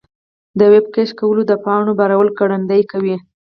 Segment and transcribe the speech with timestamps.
[0.59, 3.15] د ویب کیش کول د پاڼو بارول ګړندي کوي.